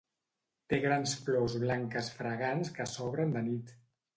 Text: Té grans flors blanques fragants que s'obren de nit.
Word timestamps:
Té 0.73 0.79
grans 0.85 1.13
flors 1.27 1.57
blanques 1.65 2.11
fragants 2.17 2.73
que 2.79 2.89
s'obren 2.95 3.37
de 3.37 3.45
nit. 3.53 3.79